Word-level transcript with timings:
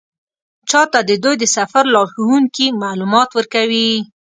چا 0.69 0.81
ته 0.91 0.99
د 1.09 1.11
دوی 1.23 1.35
د 1.39 1.45
سفر 1.57 1.83
لارښوونکي 1.95 2.65
معلومات 2.83 3.29
ورکوي. 3.33 3.91